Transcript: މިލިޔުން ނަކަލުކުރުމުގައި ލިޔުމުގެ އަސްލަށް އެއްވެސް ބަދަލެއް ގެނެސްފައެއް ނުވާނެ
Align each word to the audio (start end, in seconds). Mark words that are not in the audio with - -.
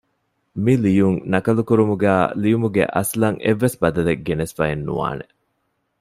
މިލިޔުން 0.63 1.19
ނަކަލުކުރުމުގައި 1.33 2.25
ލިޔުމުގެ 2.41 2.83
އަސްލަށް 2.95 3.37
އެއްވެސް 3.43 3.77
ބަދަލެއް 3.81 4.23
ގެނެސްފައެއް 4.27 4.83
ނުވާނެ 4.87 5.25